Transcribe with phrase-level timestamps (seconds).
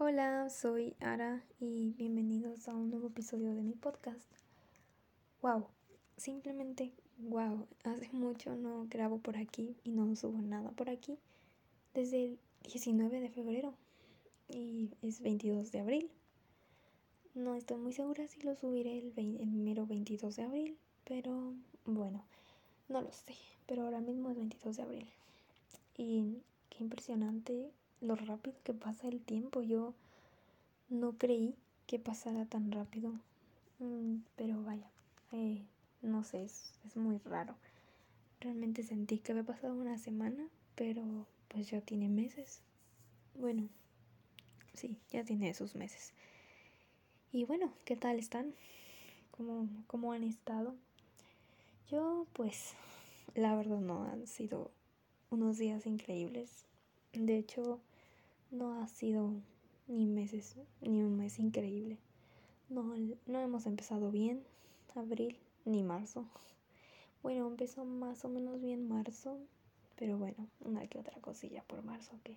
[0.00, 4.30] Hola, soy Ara y bienvenidos a un nuevo episodio de mi podcast.
[5.42, 5.66] Wow,
[6.16, 11.18] simplemente wow, hace mucho no grabo por aquí y no subo nada por aquí
[11.94, 13.74] desde el 19 de febrero
[14.48, 16.10] y es 22 de abril.
[17.34, 21.54] No estoy muy segura si lo subiré el, el mero 22 de abril, pero
[21.86, 22.22] bueno,
[22.88, 23.34] no lo sé,
[23.66, 25.10] pero ahora mismo es 22 de abril.
[25.96, 26.36] Y
[26.70, 29.62] qué impresionante lo rápido que pasa el tiempo.
[29.62, 29.94] Yo
[30.88, 31.54] no creí
[31.86, 33.12] que pasara tan rápido.
[33.78, 34.90] Mm, pero vaya,
[35.32, 35.62] eh,
[36.02, 37.54] no sé, es, es, muy raro.
[38.40, 41.02] Realmente sentí que había pasado una semana, pero
[41.48, 42.60] pues ya tiene meses.
[43.34, 43.68] Bueno,
[44.74, 46.12] sí, ya tiene esos meses.
[47.32, 48.54] Y bueno, ¿qué tal están?
[49.30, 50.74] ¿Cómo, cómo han estado?
[51.90, 52.74] Yo pues,
[53.34, 54.70] la verdad no han sido
[55.30, 56.67] unos días increíbles.
[57.12, 57.80] De hecho,
[58.50, 59.32] no ha sido
[59.86, 61.98] ni meses, ni un mes increíble.
[62.68, 62.94] No,
[63.26, 64.42] no hemos empezado bien
[64.98, 66.26] abril ni marzo.
[67.20, 69.40] Bueno, empezó más o menos bien marzo,
[69.96, 72.36] pero bueno, una que otra cosilla por marzo que...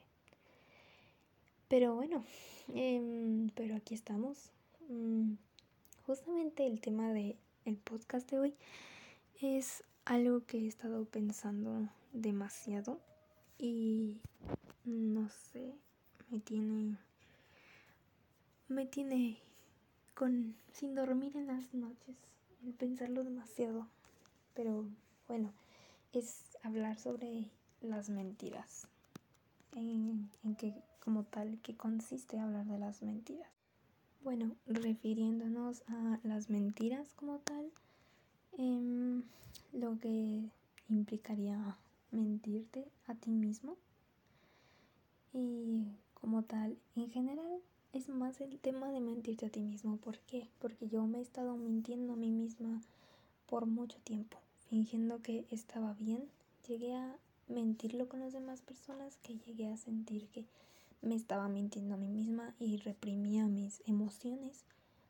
[1.67, 2.25] Pero bueno,
[2.73, 4.50] eh, pero aquí estamos.
[4.89, 5.33] Mm,
[6.08, 8.56] justamente el tema de el podcast de hoy
[9.39, 13.00] es algo que he estado pensando demasiado
[13.59, 14.17] y
[14.85, 15.73] no sé,
[16.29, 16.97] me tiene
[18.67, 19.38] me tiene
[20.13, 22.15] con sin dormir en las noches,
[22.65, 23.88] el pensarlo demasiado.
[24.53, 24.85] Pero
[25.27, 25.51] bueno,
[26.13, 27.49] es hablar sobre
[27.81, 28.88] las mentiras.
[29.73, 30.73] En, en que
[31.03, 33.49] como tal, ¿qué consiste hablar de las mentiras?
[34.23, 37.71] Bueno, refiriéndonos a las mentiras como tal,
[38.57, 39.21] eh,
[39.73, 40.49] lo que
[40.89, 41.77] implicaría
[42.11, 43.77] mentirte a ti mismo
[45.33, 47.61] y como tal, en general
[47.93, 49.97] es más el tema de mentirte a ti mismo.
[49.97, 50.47] ¿Por qué?
[50.59, 52.81] Porque yo me he estado mintiendo a mí misma
[53.47, 54.38] por mucho tiempo,
[54.69, 56.23] fingiendo que estaba bien.
[56.67, 57.17] Llegué a
[57.47, 60.45] mentirlo con las demás personas, que llegué a sentir que
[61.01, 64.63] me estaba mintiendo a mí misma y reprimía mis emociones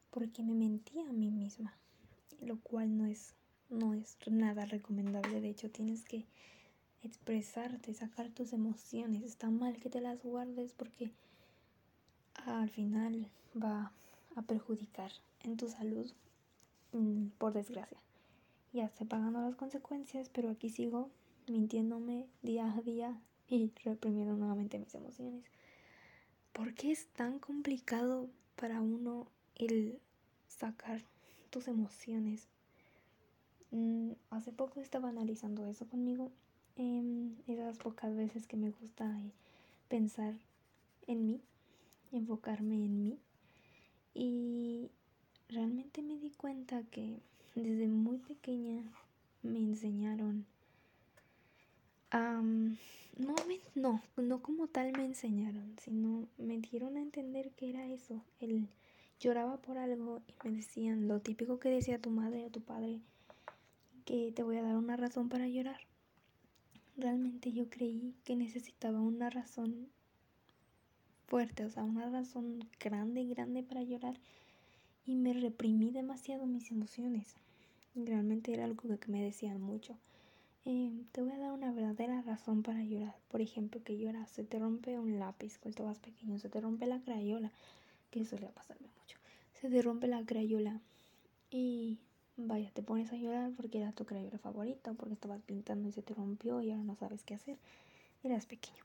[0.10, 1.74] porque me mentía a mí misma,
[2.42, 3.34] lo cual no es
[3.70, 5.42] no es nada recomendable.
[5.42, 6.26] De hecho, tienes que
[7.04, 9.24] expresarte, sacar tus emociones.
[9.24, 11.12] Está mal que te las guardes porque
[12.46, 13.30] al final
[13.62, 13.92] va
[14.36, 15.12] a perjudicar
[15.44, 16.12] en tu salud,
[16.94, 17.98] mm, por desgracia.
[18.74, 21.10] Ya estoy pagando las consecuencias, pero aquí sigo
[21.48, 23.20] mintiéndome día a día
[23.50, 25.44] y reprimiendo nuevamente mis emociones.
[26.54, 30.00] ¿Por qué es tan complicado para uno el
[30.48, 31.02] sacar
[31.50, 32.48] tus emociones?
[33.72, 36.32] Mm, hace poco estaba analizando eso conmigo.
[36.78, 39.32] Eh, esas pocas veces que me gusta eh,
[39.90, 40.34] pensar
[41.08, 41.42] en mí
[42.12, 43.20] enfocarme en mí.
[44.14, 44.90] Y
[45.50, 47.20] realmente me di cuenta que
[47.56, 48.84] desde muy pequeña
[49.44, 50.46] me enseñaron
[53.18, 53.36] no,
[53.76, 58.22] no, no como tal me enseñaron, sino me dieron a entender que era eso.
[58.40, 58.68] El
[59.20, 63.00] lloraba por algo y me decían lo típico que decía tu madre o tu padre,
[64.06, 65.80] que te voy a dar una razón para llorar.
[67.02, 69.88] Realmente yo creí que necesitaba una razón
[71.26, 74.14] fuerte, o sea, una razón grande, grande para llorar
[75.08, 77.34] y me reprimí demasiado mis emociones.
[77.96, 79.98] Realmente era algo que me decían mucho.
[80.66, 83.16] Eh, te voy a dar una verdadera razón para llorar.
[83.30, 86.86] Por ejemplo, que lloras, se te rompe un lápiz cuando estabas pequeño, se te rompe
[86.86, 87.52] la crayola,
[88.12, 89.18] que suele pasarme mucho.
[89.60, 90.80] Se te rompe la crayola
[91.50, 91.98] y
[92.48, 96.02] vaya, te pones a llorar porque era tu crayola favorita, porque estabas pintando y se
[96.02, 97.58] te rompió y ahora no sabes qué hacer.
[98.24, 98.84] Eras pequeño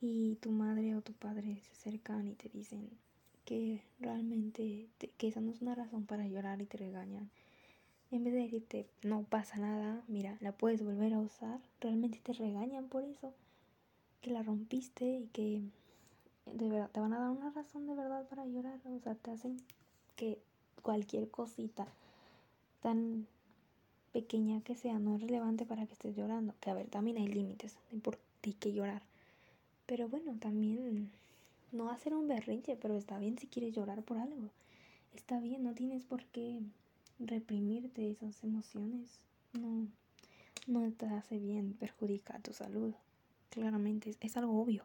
[0.00, 2.90] y tu madre o tu padre se acercan y te dicen
[3.44, 7.30] que realmente que esa no es una razón para llorar y te regañan.
[8.10, 12.32] En vez de decirte no pasa nada, mira, la puedes volver a usar, realmente te
[12.32, 13.32] regañan por eso,
[14.20, 15.62] que la rompiste y que
[16.46, 19.30] de verdad te van a dar una razón de verdad para llorar, o sea, te
[19.30, 19.56] hacen
[20.16, 20.38] que
[20.82, 21.86] cualquier cosita
[22.84, 23.26] tan
[24.12, 27.26] pequeña que sea no es relevante para que estés llorando, que a ver, también hay
[27.26, 29.02] límites, por ti que llorar
[29.86, 31.10] pero bueno, también
[31.72, 34.50] no hacer un berrinche, pero está bien si quieres llorar por algo.
[35.14, 36.60] Está bien, no tienes por qué
[37.18, 39.20] reprimirte esas emociones.
[39.52, 39.86] No,
[40.66, 42.94] no te hace bien, perjudica tu salud.
[43.50, 44.84] Claramente es, es algo obvio.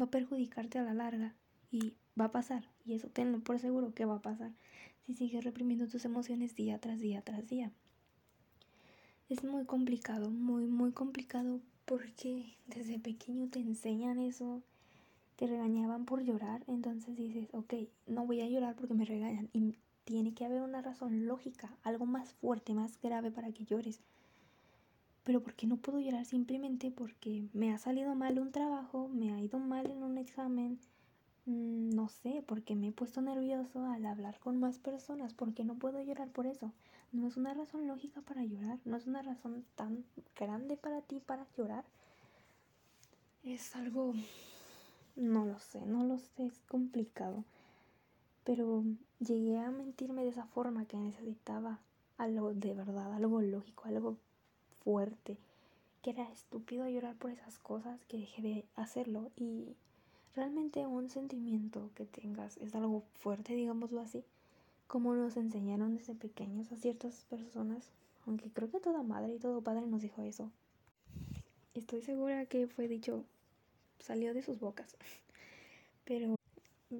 [0.00, 1.34] Va a perjudicarte a la larga
[1.70, 2.64] y va a pasar.
[2.86, 4.52] Y eso tenlo por seguro que va a pasar
[5.14, 7.72] si sigues reprimiendo tus emociones día tras día tras día.
[9.28, 14.62] Es muy complicado, muy, muy complicado porque desde pequeño te enseñan eso,
[15.34, 17.74] te regañaban por llorar, entonces dices, ok,
[18.06, 19.48] no voy a llorar porque me regañan.
[19.52, 19.74] Y
[20.04, 24.00] tiene que haber una razón lógica, algo más fuerte, más grave para que llores.
[25.24, 29.32] Pero ¿por qué no puedo llorar simplemente porque me ha salido mal un trabajo, me
[29.32, 30.78] ha ido mal en un examen?
[31.50, 35.34] Mm, no sé, porque me he puesto nervioso al hablar con más personas.
[35.34, 36.70] ¿Por qué no puedo llorar por eso?
[37.12, 40.04] No es una razón lógica para llorar, no es una razón tan
[40.38, 41.84] grande para ti para llorar.
[43.42, 44.14] Es algo
[45.16, 47.44] no lo sé, no lo sé, es complicado.
[48.44, 48.84] Pero
[49.18, 51.80] llegué a mentirme de esa forma que necesitaba
[52.16, 54.16] algo de verdad, algo lógico, algo
[54.84, 55.36] fuerte.
[56.02, 59.30] Que era estúpido llorar por esas cosas, que dejé de hacerlo.
[59.36, 59.74] Y
[60.34, 64.24] realmente un sentimiento que tengas es algo fuerte, digámoslo así.
[64.86, 67.90] Como nos enseñaron desde pequeños a ciertas personas.
[68.26, 70.50] Aunque creo que toda madre y todo padre nos dijo eso.
[71.74, 73.24] Estoy segura que fue dicho
[74.00, 74.96] salió de sus bocas.
[76.04, 76.34] Pero,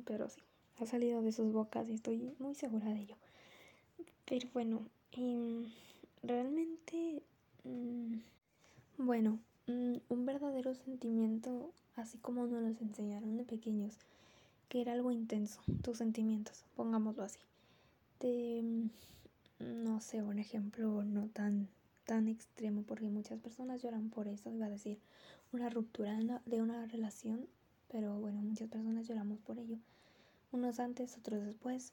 [0.04, 0.40] pero sí,
[0.78, 3.16] ha salido de sus bocas y estoy muy segura de ello.
[4.24, 5.64] Pero bueno, em,
[6.22, 7.20] realmente,
[7.64, 8.18] mm,
[8.98, 9.40] bueno,
[10.08, 13.94] un verdadero sentimiento, así como nos los enseñaron de pequeños,
[14.68, 17.40] que era algo intenso, tus sentimientos, pongámoslo así.
[18.20, 21.68] De, mm, no sé, un ejemplo no tan,
[22.06, 24.98] tan extremo, porque muchas personas lloran por eso, iba a decir,
[25.52, 27.46] una ruptura de una relación,
[27.90, 29.78] pero bueno, muchas personas lloramos por ello.
[30.52, 31.92] Unos antes, otros después,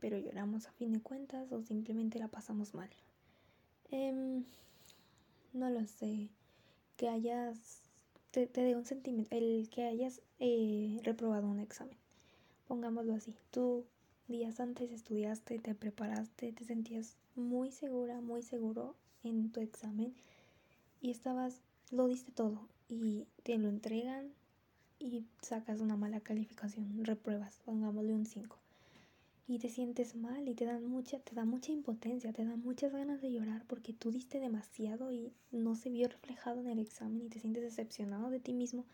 [0.00, 2.90] pero lloramos a fin de cuentas o simplemente la pasamos mal.
[3.90, 4.44] Em,
[5.52, 6.28] no lo sé,
[6.96, 7.82] que hayas,
[8.30, 11.96] te, dé un sentimiento, el que hayas eh, reprobado un examen,
[12.66, 13.84] pongámoslo así, tú
[14.28, 20.14] días antes estudiaste, te preparaste, te sentías muy segura, muy seguro en tu examen
[21.00, 21.60] y estabas,
[21.90, 24.32] lo diste todo y te lo entregan
[24.98, 28.63] y sacas una mala calificación, repruebas, pongámosle un 5.
[29.46, 32.92] Y te sientes mal y te dan mucha, te da mucha impotencia, te da muchas
[32.92, 37.22] ganas de llorar porque tú diste demasiado y no se vio reflejado en el examen
[37.22, 38.86] y te sientes decepcionado de ti mismo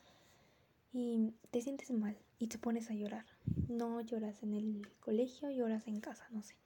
[0.93, 3.25] y te sientes mal y te pones a llorar.
[3.69, 6.57] No lloras en el colegio, lloras en casa, no sé.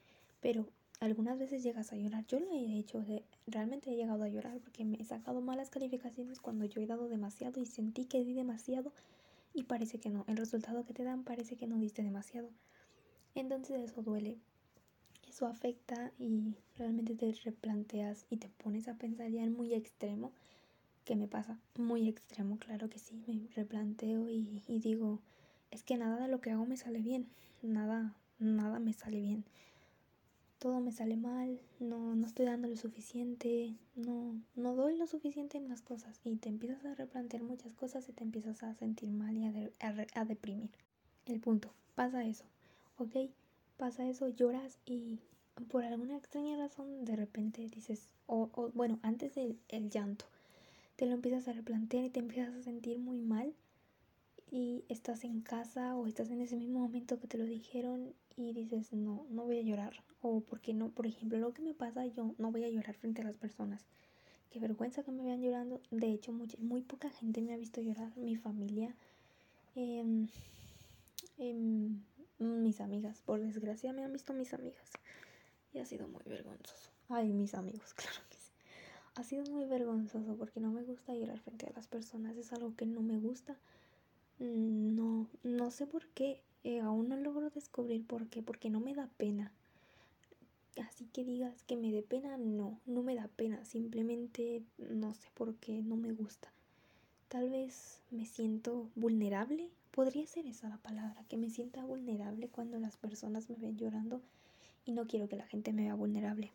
[0.41, 0.67] Pero
[1.01, 2.25] algunas veces llegas a llorar.
[2.27, 3.05] Yo lo he hecho,
[3.47, 7.09] realmente he llegado a llorar porque me he sacado malas calificaciones cuando yo he dado
[7.09, 8.93] demasiado y sentí que di demasiado
[9.53, 10.25] y parece que no.
[10.27, 12.49] El resultado que te dan parece que no diste demasiado.
[13.35, 14.39] Entonces eso duele.
[15.29, 20.33] Eso afecta y realmente te replanteas y te pones a pensar ya en muy extremo.
[21.05, 21.59] ¿Qué me pasa?
[21.77, 23.23] Muy extremo, claro que sí.
[23.27, 25.21] Me replanteo y, digo,
[25.71, 27.27] es que nada de lo que hago me sale bien.
[27.63, 29.45] Nada, nada me sale bien
[30.65, 35.59] todo me sale mal, no, no estoy dando lo suficiente, no, no doy lo suficiente
[35.59, 39.11] en las cosas y te empiezas a replantear muchas cosas y te empiezas a sentir
[39.11, 40.71] mal y a, deprimir.
[41.27, 42.47] El punto, pasa eso,
[42.99, 43.31] ¿ok?
[43.77, 45.19] Pasa eso, lloras y
[45.71, 50.25] por alguna extraña razón de repente dices, o, bueno, antes del el llanto,
[50.97, 53.55] te lo empiezas a replantear y te empiezas a sentir muy mal
[54.51, 58.53] y estás en casa o estás en ese mismo momento que te lo dijeron y
[58.53, 59.95] dices, no, no voy a llorar.
[60.23, 63.23] O porque no, por ejemplo, lo que me pasa, yo no voy a llorar frente
[63.23, 63.85] a las personas.
[64.51, 65.81] Qué vergüenza que me vean llorando.
[65.91, 68.17] De hecho, mucha, muy poca gente me ha visto llorar.
[68.17, 68.95] Mi familia,
[69.75, 70.29] em,
[71.39, 72.01] em,
[72.47, 74.91] mis amigas, por desgracia me han visto mis amigas.
[75.73, 76.91] Y ha sido muy vergonzoso.
[77.09, 78.53] Ay, mis amigos, claro que sí.
[79.17, 82.37] Ha sido muy vergonzoso porque no me gusta llorar frente a las personas.
[82.37, 83.57] Es algo que no me gusta.
[84.39, 86.41] Mm, no, no sé por qué.
[86.65, 89.53] Eh, aún no logro descubrir por qué, porque no me da pena.
[90.83, 95.29] Así que digas que me dé pena, no, no me da pena, simplemente no sé
[95.35, 96.51] por qué, no me gusta.
[97.29, 102.79] Tal vez me siento vulnerable, podría ser esa la palabra, que me sienta vulnerable cuando
[102.81, 104.21] las personas me ven llorando
[104.85, 106.51] y no quiero que la gente me vea vulnerable.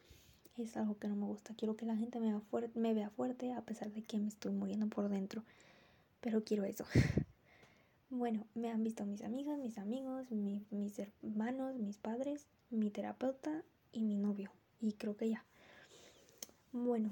[0.58, 3.10] Es algo que no me gusta, quiero que la gente me vea, fuerte, me vea
[3.10, 5.44] fuerte a pesar de que me estoy muriendo por dentro,
[6.22, 6.86] pero quiero eso.
[8.12, 14.02] Bueno, me han visto mis amigas, mis amigos, mis hermanos, mis padres, mi terapeuta y
[14.04, 14.50] mi novio.
[14.82, 15.46] Y creo que ya.
[16.72, 17.12] Bueno,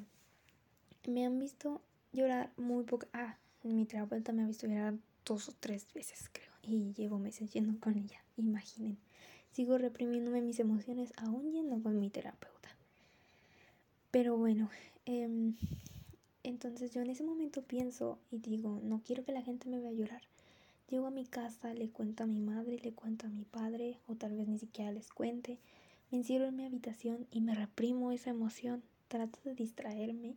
[1.08, 3.06] me han visto llorar muy poco.
[3.14, 4.96] Ah, mi terapeuta me ha visto llorar
[5.28, 6.52] dos o tres veces, creo.
[6.64, 8.24] Y llevo meses yendo con ella.
[8.38, 8.98] Imaginen.
[9.52, 12.70] Sigo reprimiéndome mis emociones aún yendo con mi terapeuta.
[14.12, 14.70] Pero bueno,
[15.06, 15.56] em,
[16.44, 19.92] entonces yo en ese momento pienso y digo, no quiero que la gente me vea
[19.92, 20.22] llorar.
[20.90, 24.16] Llego a mi casa, le cuento a mi madre, le cuento a mi padre, o
[24.16, 25.60] tal vez ni siquiera les cuente.
[26.10, 28.82] Me encierro en mi habitación y me reprimo esa emoción.
[29.10, 30.36] Trato de distraerme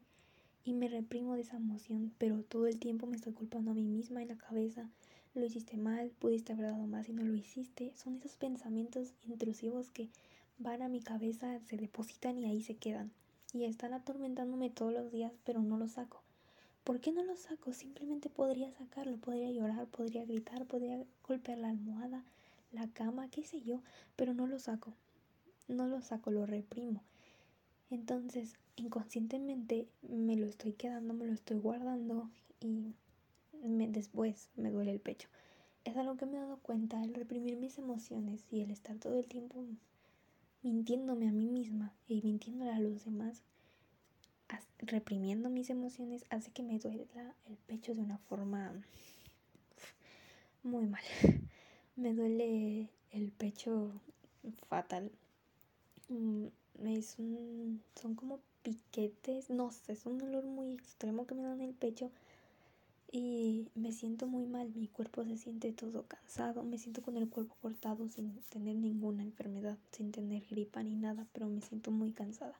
[0.64, 3.84] y me reprimo de esa emoción, pero todo el tiempo me estoy culpando a mí
[3.84, 4.88] misma en la cabeza.
[5.34, 7.92] lo hiciste mal, pudiste haber dado más y no lo hiciste.
[7.96, 10.08] Son esos pensamientos intrusivos que
[10.58, 13.10] van a mi cabeza, se depositan y ahí se quedan.
[13.52, 16.22] Y están atormentándome todos los días, pero no los saco.
[16.84, 17.72] ¿Por qué no lo saco?
[17.72, 22.24] Simplemente podría sacarlo, podría llorar, podría gritar, podría golpear la almohada,
[22.72, 23.80] la cama, qué sé yo,
[24.16, 24.92] pero no lo saco.
[25.68, 27.02] No lo saco, lo reprimo.
[27.90, 32.28] Entonces, inconscientemente me lo estoy quedando, me lo estoy guardando
[32.60, 32.94] y
[33.62, 35.28] después me duele el pecho.
[35.84, 39.18] Es algo que me he dado cuenta, el reprimir mis emociones y el estar todo
[39.18, 39.64] el tiempo
[40.62, 43.42] mintiéndome a mí misma y mintiéndole a los demás,
[44.78, 48.72] reprimiendo mis emociones, hace que me duela el pecho de una forma
[50.62, 51.02] muy mal.
[51.96, 53.92] Me duele el pecho
[54.68, 55.10] fatal.
[56.08, 56.46] Mm,
[57.94, 61.74] son como piquetes, no sé, es un dolor muy extremo que me da en el
[61.74, 62.10] pecho
[63.12, 67.28] y me siento muy mal, mi cuerpo se siente todo cansado, me siento con el
[67.28, 72.12] cuerpo cortado sin tener ninguna enfermedad, sin tener gripa ni nada, pero me siento muy
[72.12, 72.58] cansada.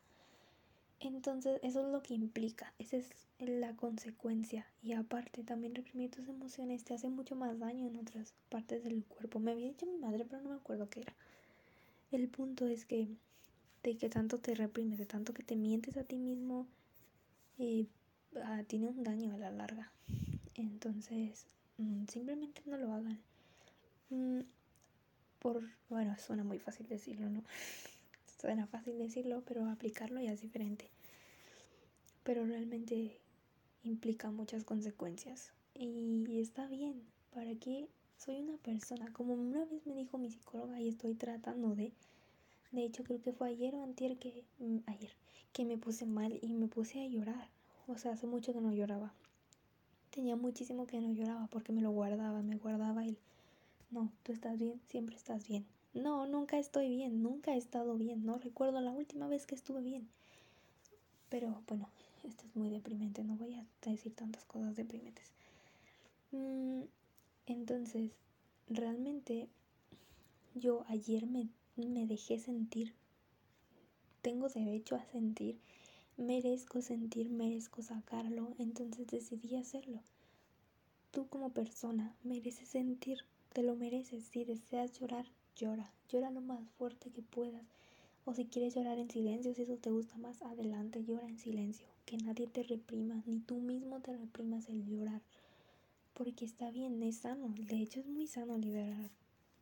[0.99, 6.29] Entonces eso es lo que implica, esa es la consecuencia y aparte también reprimir tus
[6.29, 9.39] emociones te hace mucho más daño en otras partes del cuerpo.
[9.39, 11.15] Me había dicho mi madre, pero no me acuerdo qué era.
[12.11, 13.09] El punto es que
[13.83, 16.67] de que tanto te reprimes, de tanto que te mientes a ti mismo,
[17.59, 17.87] eh,
[18.43, 19.91] ah, tiene un daño a la larga.
[20.55, 21.47] Entonces,
[21.79, 23.19] mm, simplemente no lo hagan.
[24.11, 24.41] Mm,
[25.39, 27.45] por, bueno, suena muy fácil decirlo, ¿no?
[28.41, 30.89] Suena fácil decirlo, pero aplicarlo ya es diferente.
[32.25, 33.19] Pero realmente
[33.85, 35.53] implica muchas consecuencias.
[35.75, 37.03] Y está bien.
[37.33, 39.13] ¿Para qué soy una persona?
[39.13, 41.93] Como una vez me dijo mi psicóloga y estoy tratando de...
[42.73, 44.45] De hecho, creo que fue ayer o antier que...
[44.59, 45.11] Mm, ayer.
[45.53, 47.49] Que me puse mal y me puse a llorar.
[47.89, 49.13] O sea, hace mucho que no lloraba
[50.11, 53.17] tenía muchísimo que no lloraba porque me lo guardaba, me guardaba el,
[53.91, 55.65] no, tú estás bien, siempre estás bien.
[55.95, 59.83] No, nunca estoy bien, nunca he estado bien, no recuerdo la última vez que estuve
[59.83, 60.09] bien.
[61.29, 61.89] Pero bueno,
[62.25, 65.31] esto es muy deprimente, no voy a decir tantas cosas deprimentes.
[66.33, 66.83] Mm,
[67.47, 68.11] entonces,
[68.69, 69.49] realmente
[70.55, 71.49] yo ayer me,
[71.89, 72.95] me dejé sentir,
[74.23, 75.59] tengo derecho a sentir
[76.21, 80.01] merezco sentir, merezco sacarlo, entonces decidí hacerlo.
[81.11, 83.21] Tú como persona mereces sentir,
[83.53, 84.25] te lo mereces.
[84.25, 87.65] Si deseas llorar, llora, llora lo más fuerte que puedas.
[88.27, 91.87] O si quieres llorar en silencio, si eso te gusta más, adelante, llora en silencio.
[92.05, 95.23] Que nadie te reprima, ni tú mismo te reprimas el llorar.
[96.13, 97.55] Porque está bien, es sano.
[97.57, 99.11] De hecho, es muy sano liberar,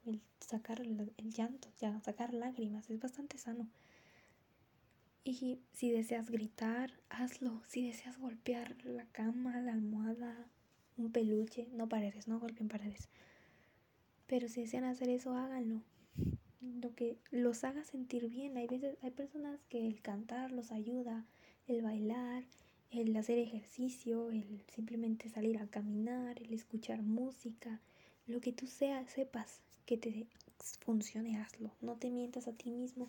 [0.04, 3.68] el sacar el, llanto, ya, sacar lágrimas, es bastante sano.
[5.24, 7.62] Y si deseas gritar, hazlo.
[7.68, 10.48] Si deseas golpear la cama, la almohada,
[10.96, 13.08] un peluche, no paredes, no golpeen paredes.
[14.26, 15.82] Pero si desean hacer eso, háganlo.
[16.60, 18.56] Lo que los haga sentir bien.
[18.56, 21.26] Hay veces, hay personas que el cantar los ayuda,
[21.66, 22.44] el bailar,
[22.90, 27.80] el hacer ejercicio, el simplemente salir a caminar, el escuchar música,
[28.26, 30.26] lo que tú seas, sepas que te
[30.80, 31.70] funcione, hazlo.
[31.80, 33.08] No te mientas a ti mismo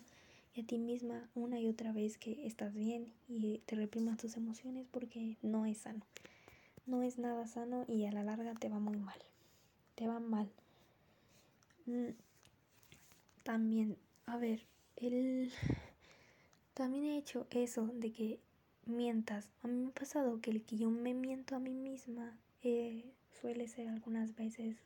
[0.54, 4.38] y a ti misma una y otra vez que estás bien y te reprimas tus
[4.38, 6.00] emociones porque no es sano.
[6.86, 9.18] No es nada sano y a la larga te va muy mal.
[9.94, 10.50] Te va mal.
[11.84, 12.14] Mm,
[13.42, 14.62] también, a ver,
[14.96, 15.52] él
[16.72, 18.40] también he hecho eso de que
[18.86, 19.50] mientas.
[19.62, 23.04] A mí me ha pasado que el que yo me miento a mí misma eh,
[23.38, 24.78] suele ser algunas veces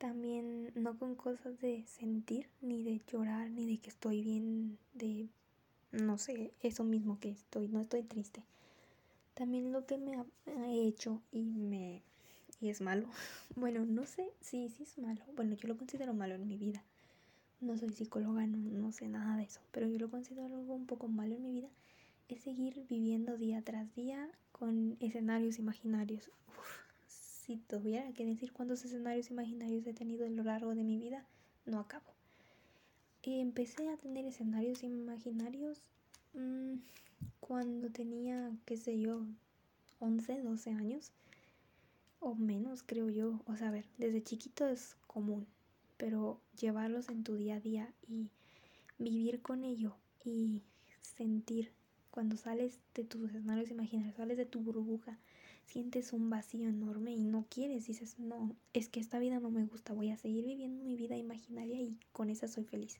[0.00, 5.28] también no con cosas de sentir, ni de llorar, ni de que estoy bien, de
[5.92, 8.42] no sé, eso mismo que estoy, no estoy triste.
[9.34, 12.02] También lo que me ha hecho y me
[12.60, 13.06] y es malo.
[13.56, 15.20] Bueno, no sé, sí, sí es malo.
[15.36, 16.82] Bueno, yo lo considero malo en mi vida.
[17.60, 20.86] No soy psicóloga, no, no sé nada de eso, pero yo lo considero algo un
[20.86, 21.68] poco malo en mi vida.
[22.28, 26.30] Es seguir viviendo día tras día con escenarios imaginarios
[27.50, 31.26] si tuviera que decir cuántos escenarios imaginarios he tenido a lo largo de mi vida,
[31.66, 32.14] no acabo.
[33.24, 35.82] empecé a tener escenarios imaginarios
[36.34, 36.74] mm,
[37.40, 39.26] cuando tenía, qué sé yo,
[39.98, 41.10] 11, 12 años
[42.20, 43.40] o menos, creo yo.
[43.46, 45.44] O sea, a ver, desde chiquito es común,
[45.96, 48.30] pero llevarlos en tu día a día y
[49.00, 50.62] vivir con ello y
[51.02, 51.72] sentir
[52.12, 55.18] cuando sales de tus escenarios imaginarios, sales de tu burbuja,
[55.70, 59.64] sientes un vacío enorme y no quieres, dices, no, es que esta vida no me
[59.64, 62.98] gusta, voy a seguir viviendo mi vida imaginaria y con esa soy feliz.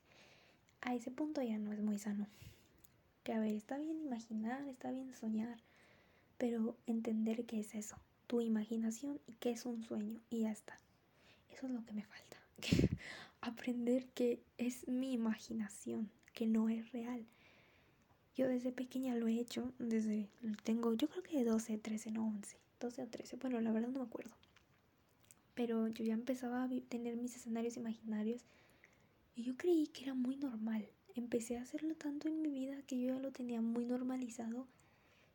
[0.80, 2.28] A ese punto ya no es muy sano.
[3.24, 5.58] Que a ver, está bien imaginar, está bien soñar,
[6.38, 7.96] pero entender qué es eso,
[8.28, 10.78] tu imaginación y qué es un sueño y ya está.
[11.52, 12.38] eso es lo que me falta.
[13.40, 17.26] Aprender que es mi imaginación, que no es real.
[18.36, 20.28] Yo desde pequeña lo he hecho, desde
[20.62, 23.98] tengo, yo creo que 12, 13, no 11, 12 o 13, bueno, la verdad no
[24.00, 24.34] me acuerdo.
[25.54, 28.44] Pero yo ya empezaba a tener mis escenarios imaginarios
[29.34, 30.88] y yo creí que era muy normal.
[31.14, 34.66] Empecé a hacerlo tanto en mi vida que yo ya lo tenía muy normalizado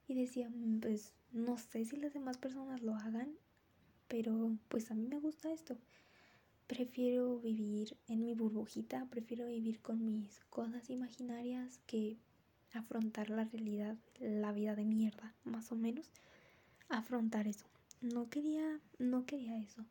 [0.08, 3.36] y decía, mm, pues no sé si las demás personas lo hagan,
[4.08, 5.78] pero pues a mí me gusta esto.
[6.68, 12.18] Prefiero vivir en mi burbujita, prefiero vivir con mis cosas imaginarias que
[12.76, 16.12] afrontar la realidad, la vida de mierda, más o menos.
[16.90, 17.66] Afrontar eso.
[18.02, 19.86] No quería, no quería eso.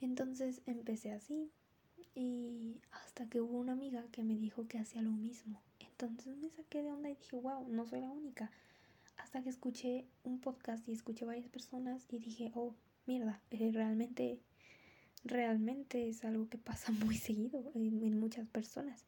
[0.00, 1.50] Entonces empecé así
[2.14, 5.60] y hasta que hubo una amiga que me dijo que hacía lo mismo.
[5.80, 8.50] Entonces me saqué de onda y dije, wow, no soy la única.
[9.16, 12.74] Hasta que escuché un podcast y escuché varias personas y dije, oh,
[13.06, 14.40] mierda, eh, realmente,
[15.24, 19.04] realmente es algo que pasa muy seguido en, muchas personas.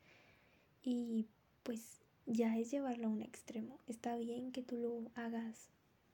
[0.82, 1.26] Y
[1.62, 3.78] pues ya es llevarlo a un extremo.
[3.86, 5.68] Está bien que tú lo hagas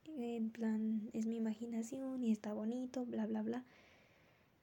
[0.05, 3.63] en plan, es mi imaginación y está bonito, bla, bla, bla.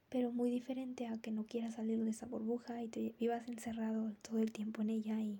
[0.09, 4.13] Pero muy diferente a que no quieras salir de esa burbuja y te vivas encerrado
[4.21, 5.39] todo el tiempo en ella y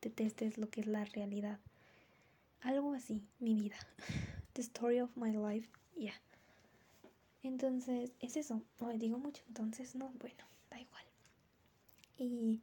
[0.00, 1.58] detestes lo que es la realidad.
[2.60, 3.76] Algo así, mi vida.
[4.54, 6.14] The story of my life, yeah.
[7.42, 8.62] Entonces, es eso.
[8.96, 11.04] Digo mucho, entonces no, bueno, da igual.
[12.18, 12.60] Y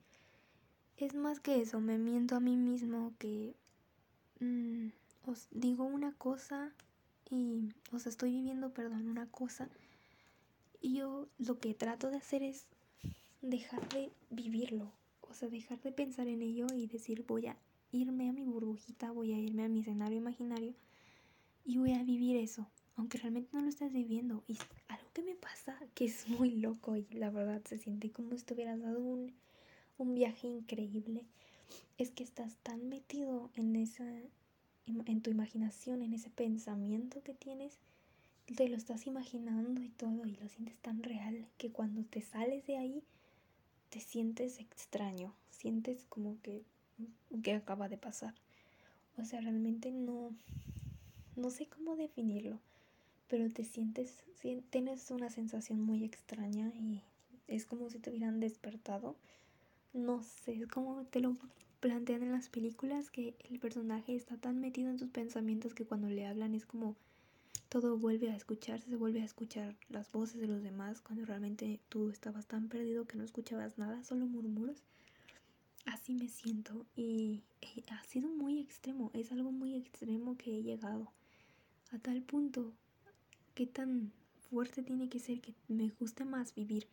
[1.05, 3.55] es más que eso, me miento a mí mismo que
[4.39, 4.87] mm,
[5.25, 6.73] os digo una cosa
[7.29, 9.69] y os estoy viviendo, perdón, una cosa.
[10.81, 12.65] Y yo lo que trato de hacer es
[13.41, 14.91] dejar de vivirlo,
[15.29, 17.57] o sea, dejar de pensar en ello y decir voy a
[17.91, 20.73] irme a mi burbujita, voy a irme a mi escenario imaginario
[21.65, 22.67] y voy a vivir eso
[22.99, 24.43] aunque realmente no lo estás viviendo.
[24.45, 24.57] Y
[24.89, 28.43] algo que me pasa que es muy loco y la verdad se siente como si
[28.43, 29.33] te dado un,
[29.99, 31.25] un viaje increíble,
[31.97, 34.05] es que estás tan metido en esa
[35.05, 37.77] en tu imaginación, en ese pensamiento que tienes,
[38.55, 42.65] te lo estás imaginando y todo y lo sientes tan real que cuando te sales
[42.65, 43.03] de ahí
[43.91, 46.63] te sientes extraño, sientes como que
[47.43, 48.33] que acaba de pasar.
[49.17, 50.33] O sea, realmente no
[51.35, 52.59] no sé cómo definirlo
[53.29, 54.11] pero te sientes,
[54.71, 57.03] tienes una sensación muy extraña y
[57.47, 59.15] es como si te hubieran despertado.
[59.93, 61.35] No sé, es como te lo
[61.79, 66.09] plantean en las películas que el personaje está tan metido en sus pensamientos que cuando
[66.09, 66.95] le hablan es como
[67.69, 71.79] todo vuelve a escucharse, se vuelve a escuchar las voces de los demás cuando realmente
[71.89, 74.83] tú estabas tan perdido que no escuchabas nada, solo murmuros.
[75.85, 77.43] Así me siento y
[77.89, 81.11] ha sido muy extremo, es algo muy extremo que he llegado
[81.91, 82.73] a tal punto
[83.55, 84.11] qué tan
[84.49, 86.87] fuerte tiene que ser que me guste más vivir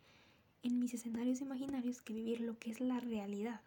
[0.67, 3.61] en mis escenarios imaginarios que vivir lo que es la realidad.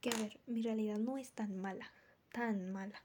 [0.00, 1.90] Que ver, mi realidad no es tan mala,
[2.32, 3.02] tan mala.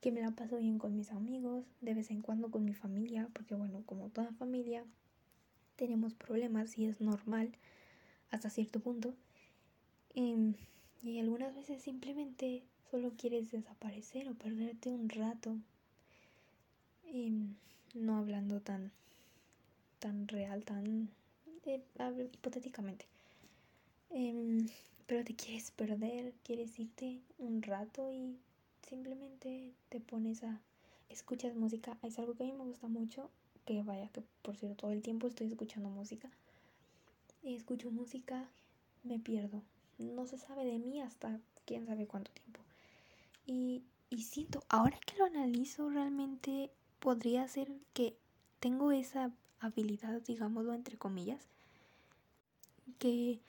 [0.00, 3.28] Que me la paso bien con mis amigos, de vez en cuando con mi familia,
[3.32, 4.84] porque bueno, como toda familia,
[5.76, 7.52] tenemos problemas y es normal
[8.32, 9.14] hasta cierto punto.
[10.14, 10.54] Em,
[11.04, 15.56] y algunas veces simplemente solo quieres desaparecer o perderte un rato.
[17.04, 17.54] Em,
[17.94, 18.90] no hablando tan,
[20.00, 21.10] tan real, tan
[21.66, 21.82] eh,
[22.32, 23.06] hipotéticamente.
[24.10, 24.68] Em,
[25.06, 28.36] pero te quieres perder, quieres irte un rato y
[28.88, 30.60] simplemente te pones a
[31.08, 31.96] escuchas música.
[32.02, 33.30] Es algo que a mí me gusta mucho,
[33.64, 36.30] que vaya que por cierto todo el tiempo estoy escuchando música.
[37.42, 38.48] Escucho música,
[39.02, 39.62] me pierdo.
[39.98, 42.60] No se sabe de mí hasta quién sabe cuánto tiempo.
[43.46, 46.70] Y, y siento, ahora que lo analizo realmente
[47.00, 48.16] podría ser que
[48.60, 51.40] tengo esa habilidad, digámoslo entre comillas,
[52.98, 53.40] que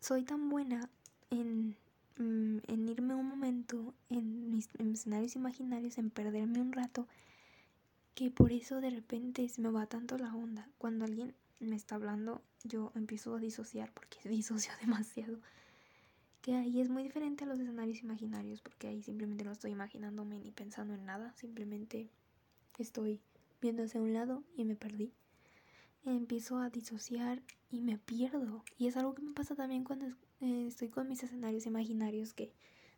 [0.00, 0.88] soy tan buena
[1.30, 1.76] en,
[2.18, 7.06] mm, en irme un momento en mis, escenarios imaginarios, en perderme un rato,
[8.14, 10.68] que por eso de repente se me va tanto la onda.
[10.78, 15.38] Cuando alguien me está hablando, yo empiezo a disociar porque disocio demasiado.
[16.42, 20.38] Que ahí es muy diferente a los escenarios imaginarios porque ahí simplemente no estoy imaginándome
[20.38, 22.08] ni pensando en nada, simplemente
[22.78, 23.20] estoy
[23.60, 25.12] viendo hacia un lado y me perdí.
[26.04, 28.64] Empiezo a disociar y me pierdo.
[28.78, 30.06] Y es algo que me pasa también cuando
[30.40, 32.52] eh, estoy con mis escenarios imaginarios que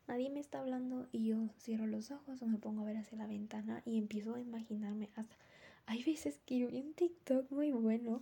[0.07, 3.17] nadie me está hablando y yo cierro los ojos o me pongo a ver hacia
[3.17, 5.35] la ventana y empiezo a imaginarme hasta...
[5.85, 8.21] Hay veces que yo vi un TikTok muy bueno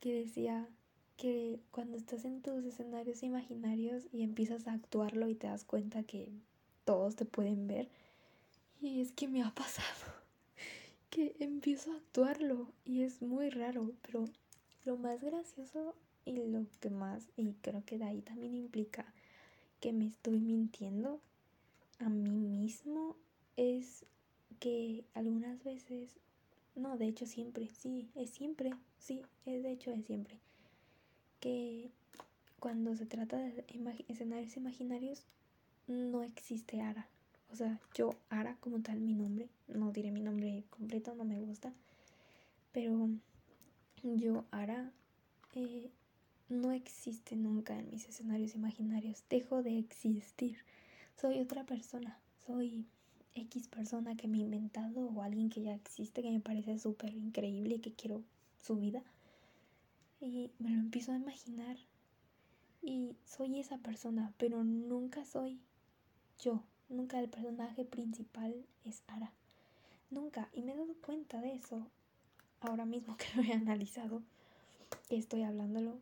[0.00, 0.68] que decía
[1.16, 6.02] que cuando estás en tus escenarios imaginarios y empiezas a actuarlo y te das cuenta
[6.02, 6.32] que
[6.84, 7.88] todos te pueden ver.
[8.80, 10.19] Y es que me ha pasado
[11.10, 14.28] que empiezo a actuarlo y es muy raro, pero
[14.84, 15.94] lo más gracioso
[16.24, 19.04] y lo que más, y creo que de ahí también implica
[19.80, 21.20] que me estoy mintiendo
[21.98, 23.16] a mí mismo,
[23.56, 24.06] es
[24.60, 26.16] que algunas veces,
[26.76, 30.38] no, de hecho siempre, sí, es siempre, sí, es de hecho es siempre,
[31.40, 31.90] que
[32.60, 33.64] cuando se trata de
[34.08, 35.24] escenarios imaginarios,
[35.88, 37.08] no existe Ara.
[37.52, 41.40] O sea, yo, Ara como tal, mi nombre, no diré mi nombre completo, no me
[41.40, 41.72] gusta,
[42.72, 43.10] pero
[44.02, 44.92] yo, Ara,
[45.54, 45.90] eh,
[46.48, 49.24] no existe nunca en mis escenarios imaginarios.
[49.28, 50.58] Dejo de existir.
[51.16, 52.18] Soy otra persona.
[52.46, 52.86] Soy
[53.34, 57.14] X persona que me he inventado o alguien que ya existe que me parece súper
[57.14, 58.22] increíble y que quiero
[58.60, 59.02] su vida.
[60.20, 61.76] Y me lo empiezo a imaginar.
[62.82, 65.60] Y soy esa persona, pero nunca soy
[66.40, 66.64] yo.
[66.90, 68.52] Nunca el personaje principal
[68.84, 69.30] es Ara.
[70.10, 70.48] Nunca.
[70.52, 71.86] Y me he dado cuenta de eso
[72.60, 74.22] ahora mismo que lo he analizado,
[75.08, 75.98] que estoy hablándolo.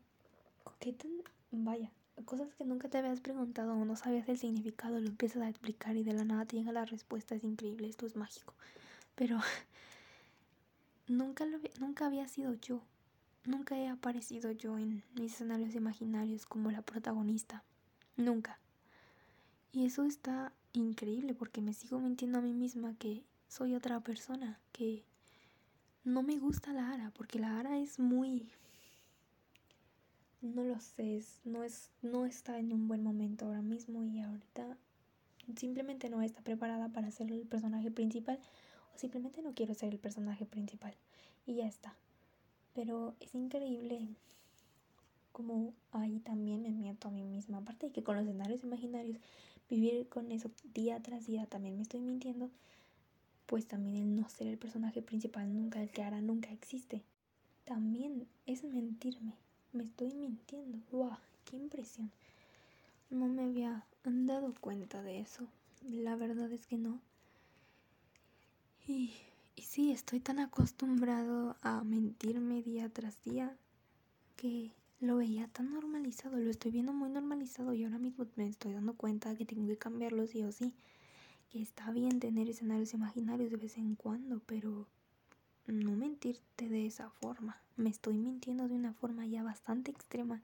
[0.81, 1.11] ¿Qué tan...
[1.51, 1.91] Vaya,
[2.25, 5.97] cosas que nunca te habías preguntado o no sabías el significado, lo empiezas a explicar
[5.97, 8.55] y de la nada te llega la respuesta, es increíble, esto es mágico.
[9.15, 9.39] Pero
[11.07, 12.83] nunca, lo, nunca había sido yo,
[13.45, 17.63] nunca he aparecido yo en mis escenarios imaginarios como la protagonista,
[18.17, 18.59] nunca.
[19.73, 24.59] Y eso está increíble porque me sigo mintiendo a mí misma que soy otra persona,
[24.73, 25.05] que
[26.05, 28.49] no me gusta la Ara, porque la Ara es muy
[30.41, 34.77] no lo sé, no, es, no está en un buen momento ahora mismo y ahorita
[35.57, 38.39] simplemente no está preparada para ser el personaje principal
[38.95, 40.95] o simplemente no quiero ser el personaje principal
[41.47, 41.97] y ya está.
[42.75, 44.09] Pero es increíble
[45.39, 47.59] como ahí también me miento a mí misma.
[47.59, 49.19] Aparte de que con los escenarios imaginarios,
[49.71, 52.51] vivir con eso día tras día también me estoy mintiendo,
[53.47, 57.03] pues también el no ser el personaje principal nunca, el que hará nunca existe.
[57.65, 59.35] También es mentirme
[59.73, 60.79] me estoy mintiendo.
[60.91, 61.17] ¡Wow!
[61.45, 62.11] ¡Qué impresión!
[63.11, 65.47] No me había dado cuenta de eso.
[65.83, 67.01] La verdad es que no.
[68.87, 69.13] Y,
[69.57, 73.55] y sí, estoy tan acostumbrado a mentirme día tras día
[74.37, 78.73] que lo veía tan normalizado, lo estoy viendo muy normalizado y ahora mismo me estoy
[78.73, 80.75] dando cuenta que tengo que cambiarlo sí o sí.
[81.51, 84.87] Que está bien tener escenarios imaginarios de vez en cuando, pero
[85.67, 87.61] no mentirte de esa forma.
[87.77, 90.43] Me estoy mintiendo de una forma ya bastante extrema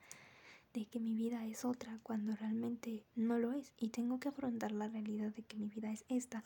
[0.73, 4.71] de que mi vida es otra cuando realmente no lo es y tengo que afrontar
[4.71, 6.43] la realidad de que mi vida es esta.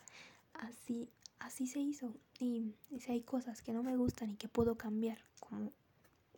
[0.54, 1.08] Así
[1.40, 5.18] así se hizo y, si hay cosas que no me gustan y que puedo cambiar
[5.40, 5.72] como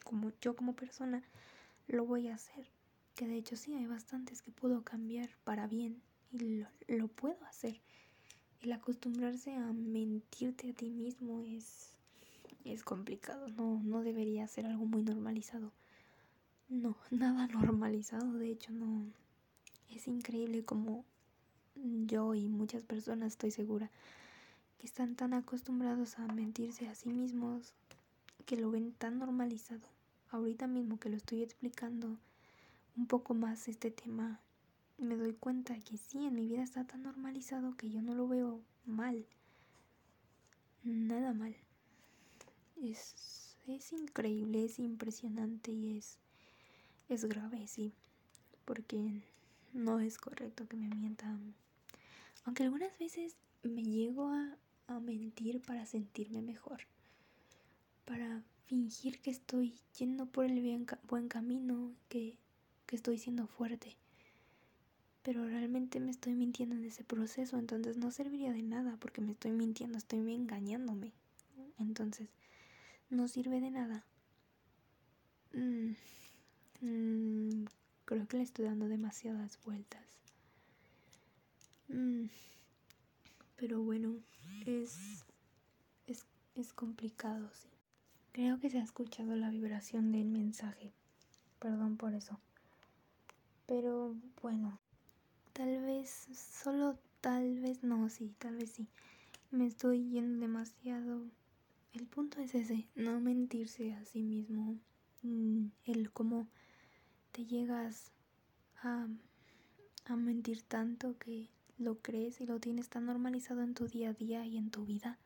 [0.05, 1.23] como yo como persona
[1.93, 2.67] lo voy a hacer.
[3.15, 6.03] Que de hecho sí hay bastantes que puedo cambiar para bien
[6.33, 7.81] y lo, puedo hacer.
[8.63, 11.91] El acostumbrarse a mentirte a ti mismo es
[12.65, 15.73] es complicado, no, no debería ser algo muy normalizado.
[16.69, 19.05] No, nada normalizado, de hecho no.
[19.91, 21.05] Es increíble como
[21.75, 23.91] yo y muchas personas estoy segura
[24.79, 27.75] que están tan acostumbrados a mentirse a sí mismos
[28.47, 29.92] que lo ven tan normalizado.
[30.33, 32.19] Ahorita mismo que lo estoy explicando
[32.97, 34.41] un poco más este tema,
[34.97, 38.27] me doy cuenta que sí, en mi vida está tan normalizado que yo no lo
[38.27, 39.27] veo mal.
[40.85, 41.55] Nada mal
[42.83, 46.17] es, es increíble, es impresionante y es,
[47.11, 47.93] es grave, sí,
[48.65, 49.23] porque
[49.75, 51.55] no es correcto que me mientan.
[52.45, 56.81] Aunque algunas veces me llego a, a mentir para sentirme mejor,
[58.07, 62.39] para fingir que estoy yendo por el buen camino, que,
[62.87, 63.99] que estoy siendo fuerte.
[65.23, 69.33] Pero realmente me estoy mintiendo en ese proceso, entonces no serviría de nada porque me
[69.33, 71.13] estoy mintiendo, estoy engañándome.
[71.79, 72.31] Entonces,
[73.11, 74.07] no sirve de nada.
[75.53, 75.93] Mm,
[76.81, 77.67] mm,
[78.07, 80.07] creo que le estoy dando demasiadas vueltas.
[81.89, 82.25] Mm,
[83.57, 84.17] pero bueno,
[84.65, 85.27] es,
[86.07, 87.72] es, es complicado, sí.
[88.33, 90.93] Creo que se ha escuchado la vibración del mensaje.
[91.59, 92.39] Perdón por eso.
[93.67, 94.79] Pero bueno,
[95.53, 98.89] tal vez, solo tal vez no, sí, tal vez sí.
[99.51, 101.23] Me estoy yendo demasiado
[101.93, 104.79] el punto es ese, no mentirse a sí mismo,
[105.23, 106.49] mm, el cómo
[107.33, 108.13] te llegas
[108.83, 109.09] a,
[110.07, 114.15] a mentir tanto que lo crees y lo tienes tan normalizado en tu día a
[114.15, 115.19] día y en tu vida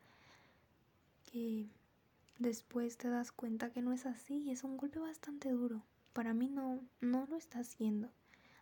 [1.31, 1.69] que
[2.39, 5.83] después te das cuenta que no es así y es un golpe bastante duro.
[6.13, 8.11] Para mí no, no lo está haciendo.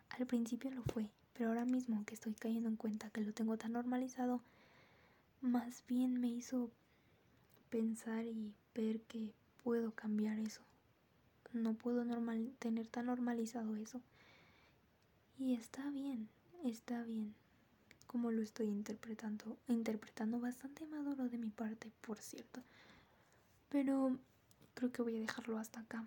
[0.09, 3.57] Al principio lo fue, pero ahora mismo que estoy cayendo en cuenta que lo tengo
[3.57, 4.41] tan normalizado,
[5.41, 6.71] más bien me hizo
[7.69, 9.33] pensar y ver que
[9.63, 10.61] puedo cambiar eso.
[11.53, 14.01] no puedo normal, tener tan normalizado eso.
[15.37, 16.27] Y está bien,
[16.63, 17.33] está bien
[18.15, 22.61] como lo estoy interpretando, interpretando bastante maduro de mi parte, por cierto.
[23.75, 24.17] Pero
[24.73, 26.05] creo que voy a dejarlo hasta acá.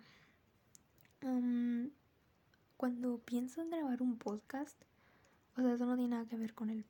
[2.77, 4.75] cuando pienso en grabar un podcast,
[5.55, 6.83] o sea, eso no tiene nada que ver con el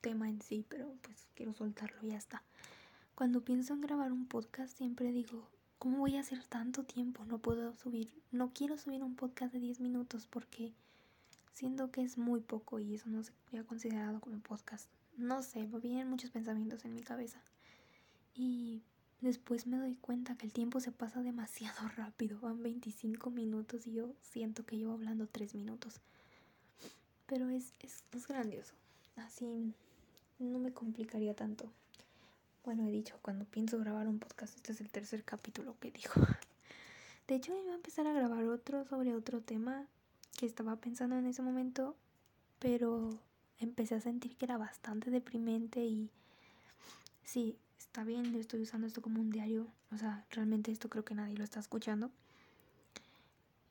[0.00, 2.42] tema en sí, pero pues quiero soltarlo y ya está.
[3.14, 7.24] Cuando pienso en grabar un podcast siempre digo, ¿cómo voy a hacer tanto tiempo?
[7.24, 10.74] No puedo subir, no quiero subir un podcast de 10 minutos porque
[11.52, 14.88] siento que es muy poco y eso no se había considerado como podcast.
[15.16, 17.40] No sé, me vienen muchos pensamientos en mi cabeza.
[18.34, 18.82] Y
[19.22, 22.38] después me doy cuenta que el tiempo se pasa demasiado rápido.
[22.40, 26.00] Van 25 minutos y yo siento que llevo hablando 3 minutos.
[27.26, 28.74] Pero es, es, es grandioso.
[29.16, 29.72] Así
[30.38, 31.70] no me complicaría tanto.
[32.64, 36.12] Bueno, he dicho, cuando pienso grabar un podcast, este es el tercer capítulo que digo.
[37.28, 39.86] De hecho, iba a empezar a grabar otro sobre otro tema
[40.36, 41.96] que estaba pensando en ese momento,
[42.58, 43.18] pero
[43.58, 46.10] empecé a sentir que era bastante deprimente y
[47.24, 51.04] sí, está bien, yo estoy usando esto como un diario, o sea, realmente esto creo
[51.04, 52.10] que nadie lo está escuchando,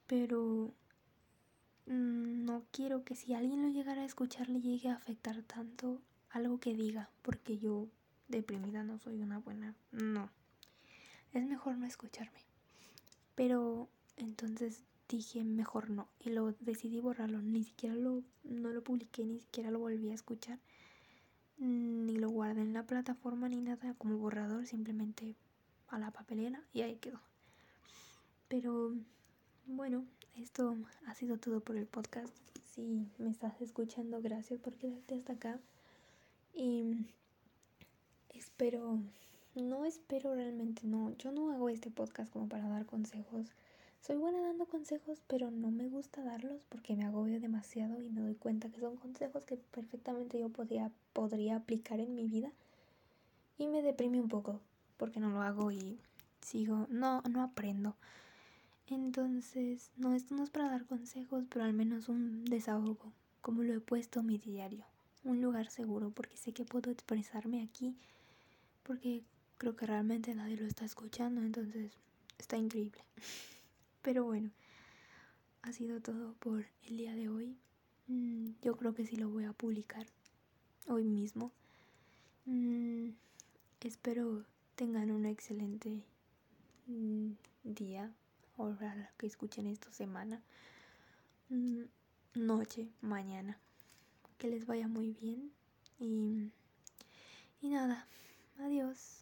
[0.07, 0.73] pero
[1.85, 6.01] mm, no quiero que si alguien lo llegara a escuchar le llegue a afectar tanto
[6.29, 7.87] algo que diga, porque yo
[8.27, 10.29] deprimida no soy una buena, no,
[11.33, 12.41] es mejor no escucharme,
[13.35, 19.25] pero entonces dije mejor no y lo decidí borrarlo ni siquiera lo no lo publiqué
[19.25, 20.57] ni siquiera lo volví a escuchar
[21.61, 25.35] ni lo guardé en la plataforma ni nada como borrador simplemente
[25.89, 27.19] a la papelera y ahí quedó.
[28.47, 28.95] Pero
[29.67, 30.03] bueno
[30.35, 32.33] esto ha sido todo por el podcast.
[32.73, 35.59] Si me estás escuchando gracias por quedarte hasta acá.
[36.53, 36.95] Y
[38.29, 38.99] espero
[39.53, 43.47] no espero realmente no yo no hago este podcast como para dar consejos
[44.01, 48.21] soy buena dando consejos, pero no me gusta darlos porque me agobio demasiado y me
[48.21, 52.51] doy cuenta que son consejos que perfectamente yo podría, podría aplicar en mi vida.
[53.57, 54.59] Y me deprime un poco
[54.97, 55.99] porque no lo hago y
[56.41, 57.95] sigo, no, no aprendo.
[58.87, 63.73] Entonces, no, esto no es para dar consejos, pero al menos un desahogo, como lo
[63.73, 64.83] he puesto mi diario.
[65.23, 67.95] Un lugar seguro porque sé que puedo expresarme aquí
[68.83, 69.23] porque
[69.57, 71.91] creo que realmente nadie lo está escuchando, entonces
[72.37, 73.03] está increíble.
[74.01, 74.51] Pero bueno,
[75.61, 77.57] ha sido todo por el día de hoy.
[78.07, 80.07] Mm, yo creo que sí lo voy a publicar
[80.87, 81.51] hoy mismo.
[82.45, 83.09] Mm,
[83.81, 86.03] espero tengan un excelente
[86.87, 87.31] mm,
[87.63, 88.11] día.
[88.57, 90.41] Ahora que escuchen esto semana.
[92.33, 93.59] noche, mañana.
[94.37, 95.51] Que les vaya muy bien.
[95.99, 96.49] Y,
[97.61, 98.07] y nada,
[98.59, 99.21] adiós.